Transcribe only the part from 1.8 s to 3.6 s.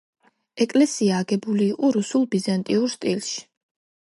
რუსულ-ბიზანტიურ სტილში.